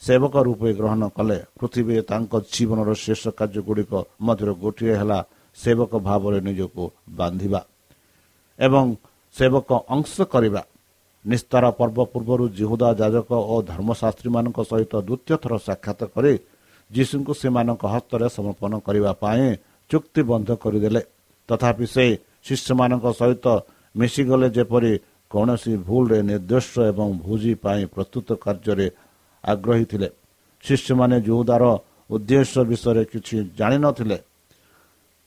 [0.02, 3.92] ସେବକ ରୂପେ ଗ୍ରହଣ କଲେ। ପୃଥିବୀ ତାଙ୍କ ଜୀବନର ଶେଷ କାର୍ଯ୍ୟଗୁଡ଼ିକ
[4.26, 5.18] ମଧ୍ୟରୁ ଗୋଟିଏ ହେଲା
[5.58, 6.84] ସେବକ ଭାବରେ ନିଜକୁ
[7.18, 7.60] ବାନ୍ଧିବା।
[8.58, 8.84] ଏବଂ
[9.36, 10.62] ସେବକ ଅଂଶ କରିବା।
[11.24, 16.34] ନିସ୍ତାର ପର୍ବ ପୂର୍ବରୁ ଜିହୁଦା ଯାଜକ ଓ ଧର୍ମଶାସ୍ତ୍ରୀମାନଙ୍କ ସହିତ ଦ୍ୱିତୀୟ ଥର ସାକ୍ଷାତ କରି
[16.90, 19.46] ଯୀଶୁଙ୍କୁ ସେମାନଙ୍କ ହସ୍ତରେ ସମର୍ପଣ କରିବା ପାଇଁ
[19.90, 21.02] ଚୁକ୍ତିବଦ୍ଧ କରିଦେଲେ।
[21.48, 22.04] ତଥାପି ସେ
[22.46, 23.46] ଶିଷ୍ୟମାନଙ୍କ ସହିତ
[23.96, 24.92] ମିଶିଗଲେ ଯେପରି
[25.30, 28.86] କୌଣସି ଭୁଲରେ ନିର୍ଦ୍ଦେଶ ଏବଂ ଭୋଜି ପାଇଁ ପ୍ରସ୍ତୁତ କାର୍ଯ୍ୟରେ
[29.44, 30.08] ଆଗ୍ରହୀ ଥିଲେ।
[30.64, 31.64] ଶିଷ୍ୟମାନେ ଯୁହୁଦାର
[32.10, 34.18] ଉଦ୍ଦେଶ୍ୟ ବିଷୟରେ କିଛି ଜାଣିନଥିଲେ।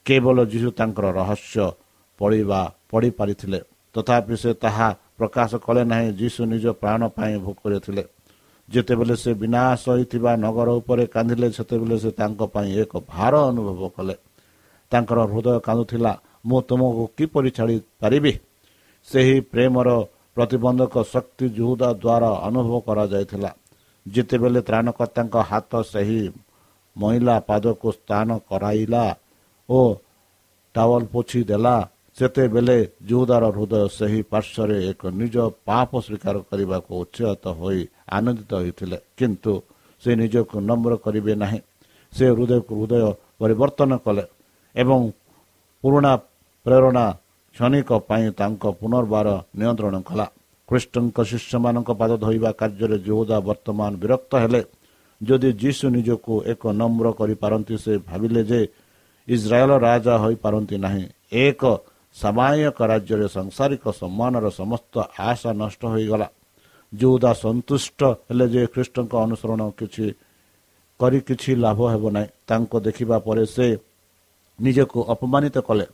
[0.06, 1.66] କେବଳ ଯୀଶୁ ତାଙ୍କର ରହସ୍ୟ
[2.20, 3.60] ପଢ଼ିବା ପଢ଼ିପାରିଥିଲେ
[3.96, 8.04] ତଥାପି ସେ ତାହା ପ୍ରକାଶ କଲେ ନାହିଁ ଯୀଶୁ ନିଜ ପ୍ରାଣ ପାଇଁ ଭୋକରେ ଥିଲେ
[8.70, 14.16] ଯେତେବେଳେ ସେ ବିନାଶ ହୋଇଥିବା ନଗର ଉପରେ କାନ୍ଦିଲେ ସେତେବେଳେ ସେ ତାଙ୍କ ପାଇଁ ଏକ ଭାର ଅନୁଭବ କଲେ।
[14.92, 16.14] ତାଙ୍କର ହୃଦୟ କାନ୍ଦୁଥିଲା
[16.48, 18.34] ମୁଁ ତୁମକୁ କିପରି ଛାଡ଼ି ପାରିବି?
[19.08, 19.90] ସେହି ପ୍ରେମର
[20.36, 23.52] ପ୍ରତିବନ୍ଧକ ଶକ୍ତି ଜୁହୁଦା ଦ୍ୱାରା ଅନୁଭବ କରାଯାଇଥିଲା।
[24.06, 26.22] ଯେତେବେଳେ ତ୍ରାଣକର୍ତ୍ତାଙ୍କ ହାତ ସେହି
[26.96, 29.04] ମହିଳା ପାଦକୁ ସ୍ଥାନ କରାଇଲା
[29.70, 29.80] ଓ
[30.76, 31.76] ଟାୱଲ ପୋଛି ଦେଲା
[32.20, 32.78] ସେତେବେଳେ
[33.10, 35.36] ଜୁହୁଦାର ହୃଦୟ ସେହି ପାର୍ଶ୍ୱରେ ଏକ ନିଜ
[35.68, 37.82] ପାପ ସ୍ୱୀକାର କରିବାକୁ ଉତ୍ସାହିତ ହୋଇ
[38.18, 39.54] ଆନନ୍ଦିତ ହୋଇଥିଲେ କିନ୍ତୁ
[40.04, 41.60] ସେ ନିଜକୁ ନମ୍ର କରିବେ ନାହିଁ।
[42.14, 43.06] ସେ ହୃଦୟକୁ ହୃଦୟ
[43.40, 44.24] ପରିବର୍ତ୍ତନ କଲେ
[44.76, 45.00] ଏବଂ
[45.84, 46.12] ପୁରୁଣା
[46.66, 47.06] ପ୍ରେରଣା
[47.56, 49.28] କ୍ଷଣିକ ପାଇଁ ତାଙ୍କ ପୁନର୍ବାର
[49.60, 50.26] ନିୟନ୍ତ୍ରଣ କଲା।
[50.70, 54.62] ଖ୍ରୀଷ୍ଟଙ୍କ ଶିଷ୍ୟମାନଙ୍କ ପାଦ ଧୋଇବା କାର୍ଯ୍ୟରେ ଯୋଉଦା ବର୍ତ୍ତମାନ ବିରକ୍ତ ହେଲେ।
[55.22, 58.60] ଯଦି ଯୀଶୁ ନିଜକୁ ଏକ ନମ୍ର କରିପାରନ୍ତି ସେ ଭାବିଲେ ଯେ
[59.28, 61.06] ଇସ୍ରାଏଲ ରାଜା ହୋଇପାରନ୍ତି ନାହିଁ।
[61.46, 61.64] ଏକ
[62.16, 66.28] ସାମାୟିକ ରାଜ୍ୟରେ ସାଂସାରିକ ସମ୍ମାନର ସମସ୍ତ ଆଶା ନଷ୍ଟ ହୋଇଗଲା
[66.94, 70.06] ଯୋଉଦା ସନ୍ତୁଷ୍ଟ ହେଲେ ଯେ ଖ୍ରୀଷ୍ଟଙ୍କ ଅନୁସରଣ କିଛି
[71.00, 73.68] କରି କିଛି ଲାଭ ହେବ ନାହିଁ ତାଙ୍କୁ ଦେଖିବା ପରେ ସେ
[74.60, 75.86] ନିଜକୁ ଅପମାନିତ କଲେ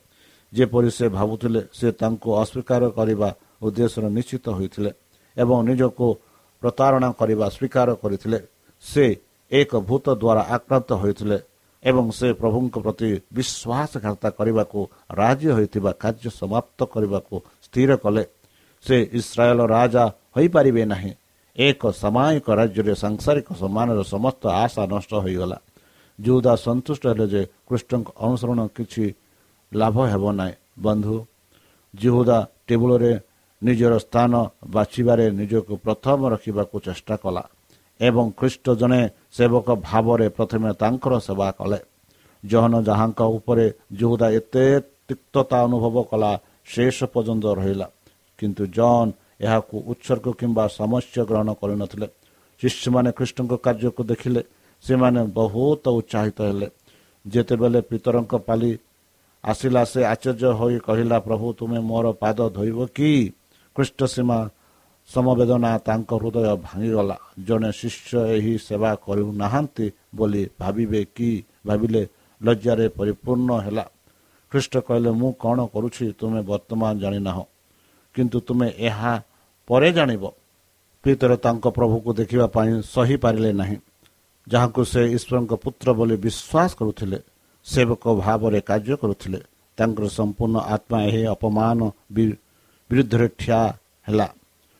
[0.54, 3.30] ଯେପରି ସେ ଭାବୁଥିଲେ ସେ ତାଙ୍କୁ ଅସ୍ୱୀକାର କରିବା
[3.62, 4.91] ଉଦ୍ଦେଶ୍ୟରେ ନିଶ୍ଚିତ ହୋଇଥିଲେ
[5.38, 6.06] ଏବଂ ନିଜକୁ
[6.62, 8.39] ପ୍ରତାରଣା କରିବା ସ୍ୱୀକାର କରିଥିଲେ
[8.84, 9.06] ସେ
[9.51, 11.38] ଏକ ଭୂତ ଦ୍ୱାରା ଆକ୍ରାନ୍ତ ହୋଇଥିଲେ
[11.86, 14.80] ଏବଂ ସେ ପ୍ରଭୁଙ୍କ ପ୍ରତି ବିଶ୍ୱାସଘାତା କରିବାକୁ
[15.12, 18.24] ରାଜି ହୋଇଥିବା କାର୍ଯ୍ୟ ସମାପ୍ତ କରିବାକୁ ସ୍ଥିର କଲେ।
[18.86, 20.04] ସେ ଇସ୍ରାଏଲ ରାଜା
[20.36, 21.12] ହୋଇପାରିବେ ନାହିଁ।
[21.58, 25.58] ଏକ ସାମାୟିକ ରାଜ୍ୟରେ ସାଂସାରିକ ସମ୍ମାନର ସମସ୍ତ ଆଶା ନଷ୍ଟ ହୋଇଗଲା।
[26.19, 29.06] ଯୁଦା ସନ୍ତୁଷ୍ଟ ହେଲେ ଯେ କୃଷ୍ଣଙ୍କ ଅନୁସରଣ କିଛି
[29.74, 31.15] ଲାଭ ହେବ ନାହିଁ। ବନ୍ଧୁ
[31.95, 33.13] ଜିହୁଦା ଟେବୁଲରେ
[33.63, 34.34] ନିଜର ସ୍ଥାନ
[34.67, 37.43] ବାଛିବାରେ ନିଜକୁ ପ୍ରଥମ ରଖିବାକୁ ଚେଷ୍ଟା କଲା।
[38.01, 41.79] ଏବଂ ଖ୍ରୀଷ୍ଟ ଜଣେ ସେବକ ଭାବରେ ପ୍ରଥମେ ତାଙ୍କର ସେବା କଲେ।
[42.45, 46.31] ଜହନ ଯାହାଙ୍କ ଉପରେ ଯୁହୁଦା ଏତେ ତିକ୍ତତା ଅନୁଭବ କଲା
[46.65, 47.88] ଶେଷ ପର୍ଯ୍ୟନ୍ତ ରହିଲା।
[48.39, 52.08] କିନ୍ତୁ ଜନ୍ ଏହାକୁ ଉତ୍ସର୍ଗ କିମ୍ବା ସମସ୍ୟା ଗ୍ରହଣ କରିନଥିଲେ।
[52.62, 54.41] ଶିଷ୍ୟମାନେ ଖ୍ରୀଷ୍ଟଙ୍କ କାର୍ଯ୍ୟକୁ ଦେଖିଲେ।
[54.84, 56.67] ସେମାନେ ବହୁତ ଉତ୍ସାହିତ ହେଲେ।
[57.27, 58.77] ଯେତେବେଳେ ପିତରଙ୍କ ପାଲି
[59.43, 63.34] ଆସିଲା ସେ ଆଶ୍ଚର୍ଯ୍ୟ ହୋଇ କହିଲା ପ୍ରଭୁ ତୁମେ ମୋର ପାଦ ଧୋଇବ କି?
[63.75, 64.49] ଖ୍ରୀଷ୍ଟ ସୀମା
[65.13, 71.30] ସମବେଦନା ତାଙ୍କ ହୃଦୟ ଭାଙ୍ଗିଗଲା। ଜଣେ ଶିଷ୍ୟ ଏହି ସେବା କରୁନାହାନ୍ତି ବୋଲି ଭାବିବେ କି?
[71.65, 72.02] ଭାବିଲେ
[72.41, 73.86] ଲଜ୍ଜାରେ ପରିପୂର୍ଣ୍ଣ ହେଲା।
[74.52, 77.38] ଖ୍ରୀଷ୍ଟ କହିଲେ ମୁଁ କ'ଣ କରୁଛି ତୁମେ ବର୍ତ୍ତମାନ ଜାଣିନାହ।
[78.15, 79.13] କିନ୍ତୁ ତୁମେ ଏହା
[79.68, 80.24] ପରେ ଜାଣିବ।
[81.04, 83.78] ପିତର ତାଙ୍କ ପ୍ରଭୁକୁ ଦେଖିବା ପାଇଁ ସହିପାରିଲେ ନାହିଁ।
[84.48, 87.20] ଯାହାକୁ ସେ ଈଶ୍ୱରଙ୍କ ପୁତ୍ର ବୋଲି ବିଶ୍ୱାସ କରୁଥିଲେ
[87.65, 89.39] ସେବକ ଭାବରେ କାର୍ଯ୍ୟ କରୁଥିଲେ।
[89.78, 91.80] ତାଙ୍କର ସମ୍ପୂର୍ଣ୍ଣ ଆତ୍ମା ଏହି ଅପମାନ
[92.89, 93.60] ବିରୁଦ୍ଧରେ ଠିଆ
[94.08, 94.28] ହେଲା।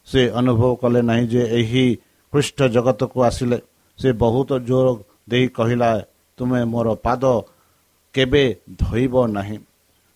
[0.08, 1.86] ସେ ଅନୁଭବ କଲେ ନାହିଁ ଯେ ଏହି
[2.34, 3.58] ଖ୍ରୀଷ୍ଟ ଜଗତକୁ ଆସିଲେ।
[4.00, 4.88] ସେ ବହୁତ ଜୋର
[5.30, 5.90] ଦେଇ କହିଲା
[6.38, 7.24] ତୁମେ ମୋର ପାଦ
[8.16, 8.44] କେବେ
[8.82, 9.58] ଧୋଇବ ନାହିଁ?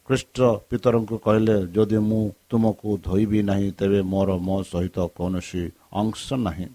[0.08, 0.38] ଖ୍ରୀଷ୍ଟ
[0.70, 5.64] ପିତରଙ୍କୁ କହିଲେ ଯଦି ମୁଁ ତୁମକୁ ଧୋଇବି ନାହିଁ ତେବେ ମୋର ମୋ ସହିତ କୌଣସି
[6.02, 6.68] ଅଂଶ ନାହିଁ।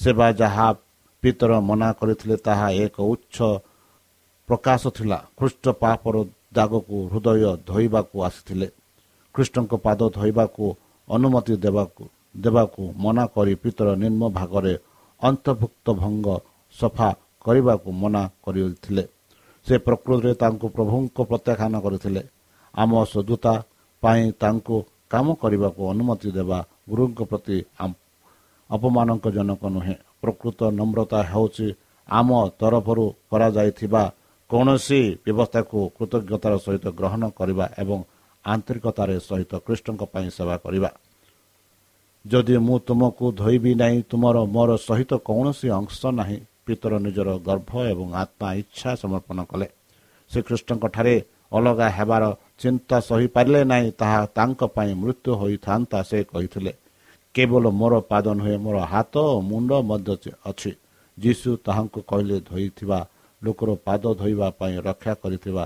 [0.00, 0.66] ସେ ବା ଯାହା
[1.22, 3.36] ପିତର ମନା କରିଥିଲେ ତାହା ଏକ ଉଚ୍ଚ
[4.48, 6.16] ପ୍ରକାଶ ଥିଲା। ଖ୍ରୀଷ୍ଟ ପାପର
[6.52, 8.68] ଦାଗକୁ ହୃଦୟ ଧୋଇବାକୁ ଆସିଥିଲେ।
[9.34, 10.64] ଖ୍ରୀଷ୍ଟଙ୍କ ପାଦ ଧୋଇବାକୁ
[11.08, 12.02] ଅନୁମତି ଦେବାକୁ
[12.34, 14.74] ଦେବାକୁ ମନା କରି ପିତର ନିମ୍ନ ଭାଗରେ
[15.22, 16.26] ଅନ୍ତର୍ଭୁକ୍ତ ଭଙ୍ଗ
[16.74, 17.08] ସଫା
[17.44, 19.04] କରିବାକୁ ମନା କରିଥିଲେ।
[19.66, 22.22] ସେ ପ୍ରକୃତିରେ ତାଙ୍କୁ ପ୍ରଭୁଙ୍କ ପ୍ରତ୍ୟାଖ୍ୟାନ କରିଥିଲେ।
[22.74, 23.54] ଆମ ସଦୁତା
[24.02, 24.76] ପାଇଁ ତାଙ୍କୁ
[25.12, 26.58] କାମ କରିବାକୁ ଅନୁମତି ଦେବା
[26.90, 27.56] ଗୁରୁଙ୍କ ପ୍ରତି
[28.70, 31.66] ଅପମାନଙ୍କ ଜନକ ନୁହେଁ। ପ୍ରକୃତ ନମ୍ରତା ହେଉଛି
[32.08, 32.28] ଆମ
[32.60, 34.02] ତରଫରୁ କରାଯାଇଥିବା
[34.50, 37.98] କୌଣସି ବ୍ୟବସ୍ଥାକୁ କୃତଜ୍ଞତାର ସହିତ ଗ୍ରହଣ କରିବା ଏବଂ
[38.44, 40.90] ଆନ୍ତରିକତାର ସହିତ କୃଷ୍ଣଙ୍କ ପାଇଁ ସେବା କରିବା।
[42.24, 48.08] ଯଦି ମୁଁ ତୁମକୁ ଧୋଇବି ନାହିଁ ତୁମର ମୋର ସହିତ କୌଣସି ଅଂଶ ନାହିଁ। ପିତର ନିଜର ଗର୍ଭ ଏବଂ
[48.22, 49.66] ଆତ୍ମା ଇଚ୍ଛା ସମର୍ପଣ କଲେ।
[50.30, 51.14] ସେ କୃଷ୍ଣଙ୍କଠାରେ
[51.52, 52.24] ଅଲଗା ହେବାର
[52.60, 56.72] ଚିନ୍ତା ସହିପାରିଲେ ନାହିଁ ତାହା ତାଙ୍କ ପାଇଁ ମୃତ୍ୟୁ ହୋଇଥାନ୍ତା ସେ କହିଥିଲେ।
[57.34, 60.72] କେବଳ ମୋର ପାଦ ନୁହେଁ ମୋର ହାତ ଓ ମୁଣ୍ଡ ମଧ୍ୟ ଅଛି।
[61.18, 62.98] ଯୀଶୁ ତାହାଙ୍କୁ କହିଲେ ଧୋଇଥିବା
[63.42, 65.64] ଲୋକର ପାଦ ଧୋଇବା ପାଇଁ ରକ୍ଷା କରିଥିବା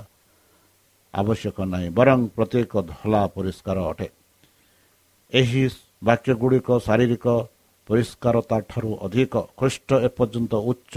[1.14, 4.08] ଆବଶ୍ୟକ ନାହିଁ ବରଂ ପ୍ରତ୍ୟେକ ଧଳା ପରିଷ୍କାର ଅଟେ।
[5.32, 5.62] ଏହି
[6.06, 7.26] ବାକ୍ୟ ଗୁଡ଼ିକ ଶାରୀରିକ
[7.88, 10.94] ପରିଷ୍କାରତା ଠାରୁ ଅଧିକ ଖ୍ରୀଷ୍ଟ ଏପର୍ଯ୍ୟନ୍ତ ଉଚ୍ଚ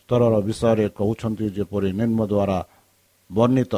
[0.00, 2.58] ସ୍ତରର ବିଷୟରେ କହୁଛନ୍ତି ଯେପରି ନିମ୍ନ ଦ୍ୱାରା
[3.30, 3.74] ବର୍ଣ୍ଣିତ।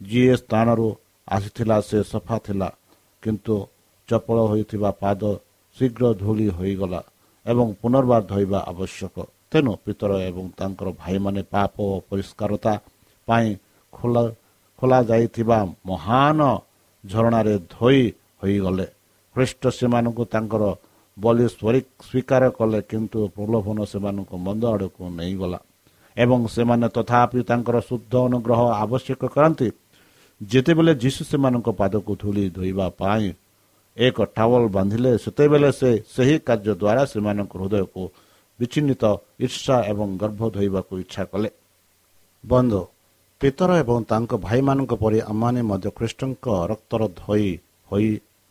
[0.00, 0.88] ଯିଏ ସ୍ଥାନରୁ
[1.28, 2.68] ଆସିଥିଲା ସେ ସଫା ଥିଲା
[3.22, 3.54] କିନ୍ତୁ
[4.08, 5.22] ଚପଳ ହୋଇଥିବା ପାଦ
[5.76, 7.00] ଶୀଘ୍ର ଧୂଳି ହୋଇଗଲା
[7.46, 9.16] ଏବଂ ପୁନର୍ବାର ଧୋଇବା ଆବଶ୍ୟକ।
[9.50, 12.72] ତେଣୁ ପିତର ଏବଂ ତାଙ୍କର ଭାଇମାନେ ପାପ ଓ ପରିଷ୍କାରତା
[13.28, 13.48] ପାଇଁ
[13.92, 14.22] ଖୋଲା
[14.78, 16.40] ଖୋଲାଯାଇଥିବା ମହାନ
[17.04, 18.02] ଝରଣାରେ ଧୋଇ
[18.40, 18.86] ହୋଇଗଲେ।
[19.34, 20.62] ଖ୍ରୀଷ୍ଟ ସେମାନଙ୍କୁ ତାଙ୍କର
[21.16, 25.58] ବଲି ସ୍ୱୀକାର କଲେ କିନ୍ତୁ ପ୍ରଲୋଭନ ସେମାନଙ୍କୁ ମନ୍ଦ ଆଡ଼କୁ ନେଇଗଲା।
[26.16, 29.68] ଏବଂ ସେମାନେ ତଥାପି ତାଙ୍କର ଶୁଦ୍ଧ ଅନୁଗ୍ରହ ଆବଶ୍ୟକ କରନ୍ତି।
[30.40, 33.28] ଯେତେବେଳେ ଯୀଶୁ ସେମାନଙ୍କ ପାଦକୁ ଧୂଳି ଧୋଇବା ପାଇଁ
[33.96, 38.02] ଏକ ଟାୱଲ ବାନ୍ଧିଲେ ସେତେବେଳେ ସେ ସେହି କାର୍ଯ୍ୟ ଦ୍ୱାରା ସେମାନଙ୍କ ହୃଦୟକୁ
[38.58, 39.04] ବିଚ୍ଛିନ୍ନିତ
[39.46, 41.48] ଇର୍ଷା ଏବଂ ଗର୍ଭ ଧୋଇବାକୁ ଇଚ୍ଛା କଲେ।
[42.44, 42.80] ବନ୍ଧୁ
[43.40, 47.48] ପିତର ଏବଂ ତାଙ୍କ ଭାଇମାନଙ୍କ ପରି ଆମମାନେ ମଧ୍ୟ ଖ୍ରୀଷ୍ଟଙ୍କ ରକ୍ତର ଧୋଇ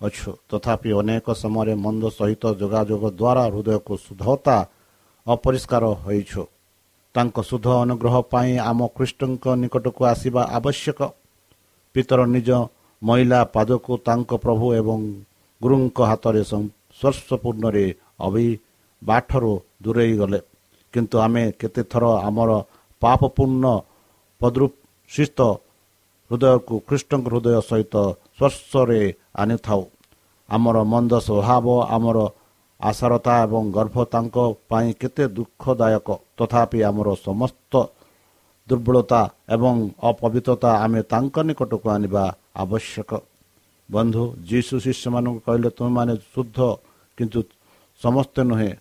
[0.01, 4.57] ହୋଇଅଛୁ ତଥାପି ଅନେକ ସମୟରେ ମନ୍ଦ ସହିତ ଯୋଗାଯୋଗ ଦ୍ୱାରା ହୃଦୟକୁ ଶୁଦ୍ଧତା
[5.27, 6.41] ଅପରିଷ୍କାର ହୋଇଛୁ।
[7.15, 10.99] ତାଙ୍କ ଶୁଦ୍ଧ ଅନୁଗ୍ରହ ପାଇଁ ଆମ ଖ୍ରୀଷ୍ଟଙ୍କ ନିକଟକୁ ଆସିବା ଆବଶ୍ୟକ।
[11.95, 12.49] ପିତର ନିଜ
[13.01, 14.99] ମହିଳା ପାଦକୁ ତାଙ୍କ ପ୍ରଭୁ ଏବଂ
[15.61, 17.85] ଗୁରୁଙ୍କ ହାତରେ ସ୍ପର୍ଶପୂର୍ଣ୍ଣରେ
[18.25, 20.39] ଅବିବାଠରୁ ଦୂରେଇ ଗଲେ।
[20.93, 22.51] କିନ୍ତୁ ଆମେ କେତେଥର ଆମର
[23.01, 23.65] ପାପପୂର୍ଣ୍ଣ
[24.41, 25.39] ପଦୃଶିତ
[26.31, 27.95] ହୃଦୟକୁ ଖ୍ରୀଷ୍ଟଙ୍କ ହୃଦୟ ସହିତ
[28.39, 29.01] ସ୍ପର୍ଶରେ
[29.35, 29.81] ଆଣିଥାଉ।
[30.49, 32.17] ଆମର ମନ୍ଦ ସ୍ୱଭାବ ଆମର
[32.79, 34.35] ଆଶାରତା ଏବଂ ଗର୍ଭ ତାଙ୍କ
[34.69, 37.73] ପାଇଁ କେତେ ଦୁଃଖଦାୟକ। ତଥାପି ଆମର ସମସ୍ତ
[38.67, 39.21] ଦୁର୍ବଳତା
[39.55, 39.75] ଏବଂ
[40.09, 42.23] ଅପବିତ୍ରତା ଆମେ ତାଙ୍କ ନିକଟକୁ ଆଣିବା
[42.63, 43.11] ଆବଶ୍ୟକ।
[43.89, 46.57] ବନ୍ଧୁ ଯୀଶୁ ଶିଷ୍ୟମାନଙ୍କୁ କହିଲେ ତୁମେମାନେ ଶୁଦ୍ଧ
[47.17, 47.39] କିନ୍ତୁ
[48.01, 48.71] ସମସ୍ତେ ନୁହେଁ।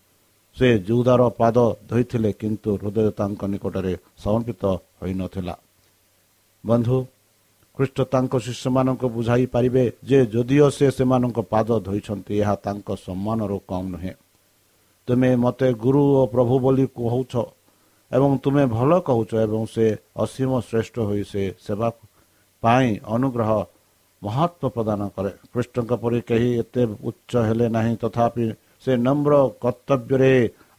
[0.57, 1.57] ସେ ଯୁଦାର ପାଦ
[1.91, 3.93] ଧୋଇଥିଲେ କିନ୍ତୁ ହୃଦୟ ତାଙ୍କ ନିକଟରେ
[4.23, 4.63] ସମର୍ପିତ
[5.01, 5.55] ହୋଇନଥିଲା।
[6.65, 6.97] ବନ୍ଧୁ
[7.79, 13.89] ଖ୍ରୀଷ୍ଟ ତାଙ୍କ ଶିଷ୍ୟମାନଙ୍କୁ ବୁଝାଇ ପାରିବେ ଯେ ଯଦିଓ ସେ ସେମାନଙ୍କ ପାଦ ଧୋଇଛନ୍ତି ଏହା ତାଙ୍କ ସମ୍ମାନରୁ କମ୍
[13.93, 14.15] ନୁହେଁ।
[15.09, 17.33] ତୁମେ ମୋତେ ଗୁରୁ ଓ ପ୍ରଭୁ ବୋଲି କହୁଛ
[18.11, 19.87] ଏବଂ ତୁମେ ଭଲ କହୁଛ ଏବଂ ସେ
[20.25, 21.89] ଅସୀମ ଶ୍ରେଷ୍ଠ ହୋଇ ସେ ସେବା
[22.63, 23.51] ପାଇଁ ଅନୁଗ୍ରହ
[24.23, 28.45] ମହତ୍ଵ ପ୍ରଦାନ କରେ। କୃଷ୍ଣଙ୍କ ପରି କେହି ଏତେ ଉଚ୍ଚ ହେଲେ ନାହିଁ ତଥାପି
[28.83, 30.33] ସେ ନମ୍ର କର୍ତ୍ତବ୍ୟରେ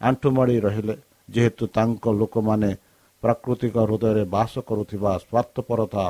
[0.07, 0.95] ଆଣ୍ଠୁମାଡ଼ି ରହିଲେ।
[1.29, 2.69] ଯେହେତୁ ତାଙ୍କ ଲୋକମାନେ
[3.23, 6.03] ପ୍ରାକୃତିକ ହୃଦୟରେ ବାସ କରୁଥିବା ସ୍ୱାର୍ଥପରତା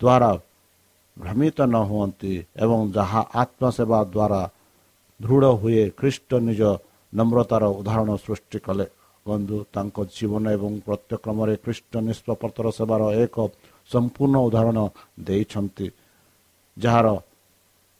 [0.00, 0.30] ଦ୍ୱାରା
[1.16, 2.32] ଭ୍ରମିତ ନ ହୁଅନ୍ତି
[2.64, 4.42] ଏବଂ ଯାହା ଆତ୍ମସେବା ଦ୍ୱାରା
[5.20, 6.62] ଦୃଢ଼ ହୁଏ ଖ୍ରୀଷ୍ଟ ନିଜ
[7.12, 8.86] ନମ୍ରତାର ଉଦାହରଣ ସୃଷ୍ଟି କଲେ।
[9.26, 13.36] ବନ୍ଧୁ ତାଙ୍କ ଜୀବନ ଏବଂ ପ୍ରତ୍ୟକ୍ରମରେ ଖ୍ରୀଷ୍ଟ ନିଷ୍ପପତ୍ର ସେବାର ଏକ
[13.90, 14.78] ସମ୍ପୂର୍ଣ୍ଣ ଉଦାହରଣ
[15.26, 15.86] ଦେଇଛନ୍ତି
[16.76, 17.06] ଯାହାର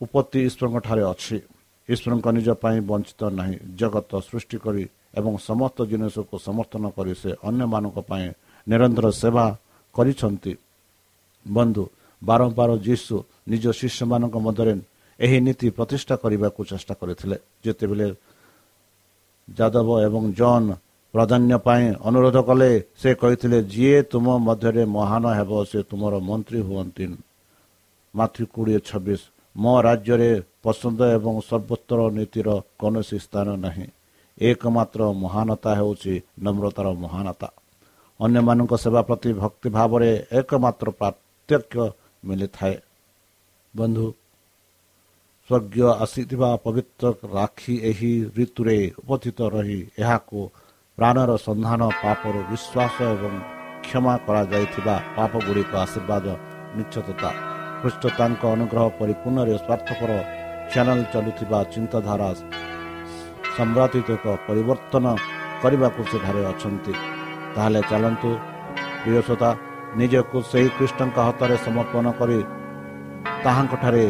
[0.00, 1.36] ଉପତ୍ତି ଈଶ୍ୱରଙ୍କ ଠାରେ ଅଛି।
[1.88, 4.84] ଈଶ୍ୱରଙ୍କ ନିଜ ପାଇଁ ବଞ୍ଚିତ ନାହିଁ। ଜଗତ ସୃଷ୍ଟି କରି
[5.18, 8.26] ଏବଂ ସମସ୍ତ ଜିନିଷକୁ ସମର୍ଥନ କରି ସେ ଅନ୍ୟମାନଙ୍କ ପାଇଁ
[8.66, 9.46] ନିରନ୍ତର ସେବା
[9.94, 10.52] କରିଛନ୍ତି।
[11.46, 11.84] ବନ୍ଧୁ
[12.22, 13.14] ବାରମ୍ବାର ଯୀଶୁ
[13.50, 14.74] ନିଜ ଶିଷ୍ୟମାନଙ୍କ ମଧ୍ୟରେ
[15.18, 18.08] ଏହି ନୀତି ପ୍ରତିଷ୍ଠା କରିବାକୁ ଚେଷ୍ଟା କରିଥିଲେ। ଯେତେବେଳେ
[19.48, 20.68] ଯାଦବ ଏବଂ ଜନ୍
[21.14, 27.04] ପ୍ରାଧାନ୍ୟ ପାଇଁ ଅନୁରୋଧ କଲେ ସେ କହିଥିଲେ ଯିଏ ତୁମ ମଧ୍ୟରେ ମହାନ ହେବ ସେ ତୁମର ମନ୍ତ୍ରୀ ହୁଅନ୍ତି।
[28.14, 29.20] ମାତୃ କୋଡ଼ିଏ ଛବିଶ
[29.56, 30.30] ମୋ ରାଜ୍ୟରେ
[30.62, 32.48] ପସନ୍ଦ ଏବଂ ସର୍ବୋତ୍ତର ନୀତିର
[32.80, 33.86] କୌଣସି ସ୍ଥାନ ନାହିଁ।
[34.38, 37.48] ଏକମାତ୍ର ମହାନତା ହେଉଛି ନମ୍ରତାର ମହାନତା।
[38.20, 40.88] ଅନ୍ୟମାନଙ୍କ ସେବା ପ୍ରତି ଭକ୍ତି ଭାବରେ ଏକମାତ୍ର
[41.48, 41.84] ପାର୍ଥକ୍ୟ
[42.24, 42.74] ମିଳିଥାଏ
[43.74, 44.06] ବନ୍ଧୁ
[45.50, 47.04] ସ୍ୱର୍ଗୀୟ ଆସିଥିବା ପବିତ୍ର
[47.36, 50.38] ରାକ୍ଷୀ ଏହି ଋତୁରେ ଉପସ୍ଥିତ ରହି ଏହାକୁ
[50.98, 53.34] ପ୍ରାଣର ସନ୍ଧାନ ପାପରୁ ବିଶ୍ୱାସ ଏବଂ
[53.84, 56.26] କ୍ଷମା କରାଯାଇଥିବା ପାପ ଗୁଡ଼ିକ ଆଶୀର୍ବାଦ
[56.78, 57.30] ନିଶ୍ଚତତା
[57.80, 60.10] ଖ୍ରୀଷ୍ଟ ତାଙ୍କ ଅନୁଗ୍ରହ ପରିପୂର୍ଣ୍ଣରେ ସ୍ୱାର୍ଥପର
[60.70, 62.28] ଚ୍ୟାନେଲ ଚାଲୁଥିବା ଚିନ୍ତାଧାରା
[63.56, 64.08] ସମ୍ରାତିକ
[64.48, 65.04] ପରିବର୍ତ୍ତନ
[65.62, 66.92] କରିବାକୁ ସେଠାରେ ଅଛନ୍ତି।
[67.54, 68.30] ତାହେଲେ ଚାଲନ୍ତୁ
[69.02, 69.50] ପ୍ରିୟସତା
[69.98, 72.38] ନିଜକୁ ସେହି କୃଷ୍ଣଙ୍କ ହାତରେ ସମର୍ପଣ କରି
[73.44, 74.04] ତାହାଙ୍କଠାରେ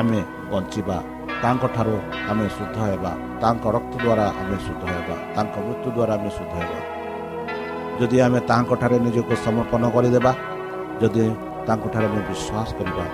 [0.00, 0.98] ଆମେ ବଞ୍ଚିବା।
[1.42, 1.96] ତାଙ୍କଠାରୁ
[2.30, 3.12] ଆମେ ଶୁଦ୍ଧ ହେବା।
[3.42, 6.78] ତାଙ୍କ ରକ୍ତ ଦ୍ୱାରା ଆମେ ଶୁଦ୍ଧ ହେବା। ତାଙ୍କ ମୃତ୍ୟୁ ଦ୍ୱାରା ଆମେ ଶୁଦ୍ଧ ହେବା।
[8.00, 10.32] ଯଦି ଆମେ ତାଙ୍କଠାରେ ନିଜକୁ ସମର୍ପଣ କରିଦେବା
[11.00, 11.24] ଯଦି
[11.68, 13.06] ତାଙ୍କଠାରେ ଆମେ ବିଶ୍ୱାସ କରିବା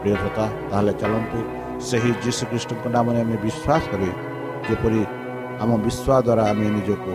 [0.00, 1.38] ପ୍ରିୟତା ତାହେଲେ ଚାଲନ୍ତୁ
[1.88, 4.08] ସେହି ଯୀଶୁଖ୍ରୀଷ୍ଟଙ୍କ ନାମରେ ଆମେ ବିଶ୍ୱାସ କରି
[4.68, 5.00] ଯେପରି
[5.62, 7.12] ଆମ ବିଶ୍ୱାସ ଦ୍ୱାରା ଆମେ ନିଜକୁ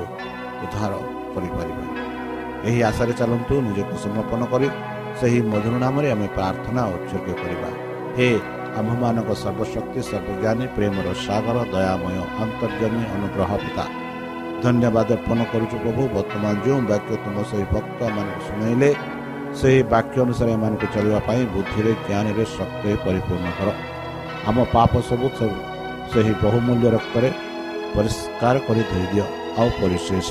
[0.63, 0.91] ଉଦ୍ଧାର
[1.33, 2.14] କରିପାରିବା।
[2.67, 4.67] ଏହି ଆଶାରେ ଚାଲନ୍ତୁ ନିଜକୁ ସମର୍ପଣ କରି
[5.19, 7.69] ସେହି ମଧୁର ନାମରେ ଆମେ ପ୍ରାର୍ଥନା ଉତ୍ସର୍ଗ କରିବା।
[8.17, 8.29] ହେ
[8.79, 13.85] ଆମ୍ଭମାନଙ୍କ ସର୍ବଶକ୍ତି ସର୍ବଜ୍ଞାନୀ ପ୍ରେମର ସାଗର ଦୟାମୟ ଅନ୍ତର୍ଜମୀ ଅନୁଗ୍ରହ ପିତା।
[14.63, 18.89] ଧନ୍ୟବାଦ ଅର୍ପଣ କରୁଛୁ ପ୍ରଭୁ ବର୍ତ୍ତମାନ ଯେଉଁ ବାକ୍ୟ ତୁମ ସେହି ଭକ୍ତମାନଙ୍କୁ ଶୁଣାଇଲେ
[19.59, 23.69] ସେହି ବାକ୍ୟ ଅନୁସାରେ ଏମାନଙ୍କୁ ଚଳିବା ପାଇଁ ବୁଦ୍ଧିରେ ଜ୍ଞାନରେ ଶକ୍ତିରେ ପରିପୂର୍ଣ୍ଣ କର।
[24.49, 25.27] ଆମ ପାପ ସବୁ
[26.11, 27.29] ସେହି ବହୁମୂଲ୍ୟ ରକ୍ତରେ
[27.95, 29.25] ପରିଷ୍କାର କରି ଧୋଇଦିଅ
[29.59, 30.29] ଆଉ ପରିଶେଷ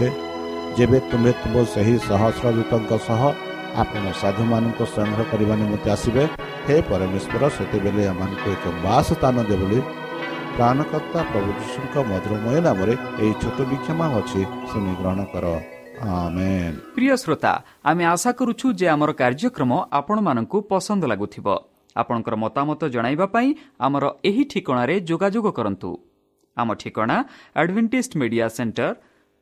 [0.78, 3.20] ଯେବେ ତୁମେ ତୁମ ସେହି ସହସ୍ର ଦୂତଙ୍କ ସହ
[3.82, 6.24] ଆପଣ ସାଧୁମାନଙ୍କୁ ସଂଗ୍ରହ କରିବା ନିମନ୍ତେ ଆସିବେ
[6.66, 9.78] ହେ ପରମେଶ୍ୱର ସେତେବେଳେ ଏମାନଙ୍କୁ ଏକ ବାସ ସ୍ଥାନ ଦେ ବୋଲି
[10.56, 15.46] ପ୍ରାଣକର୍ତ୍ତା ପ୍ରଭୁ ଯୀଶୁଙ୍କ ମଧୁରମୟ ନାମରେ ଏହି ଛୋଟ ବିକ୍ଷମା ଅଛି ଶୁଣି ଗ୍ରହଣ କର।
[16.96, 17.52] ପ୍ରିୟ ଶ୍ରୋତା
[17.90, 21.46] ଆମେ ଆଶା କରୁଛୁ ଯେ ଆମର କାର୍ଯ୍ୟକ୍ରମ ଆପଣମାନଙ୍କୁ ପସନ୍ଦ ଲାଗୁଥିବ।
[22.00, 23.48] ଆପଣଙ୍କର ମତାମତ ଜଣାଇବା ପାଇଁ
[23.87, 25.90] ଆମର ଏହି ଠିକଣାରେ ଯୋଗାଯୋଗ କରନ୍ତୁ।
[26.56, 27.16] ଆମ ଠିକଣା
[27.60, 28.88] Adventist media centre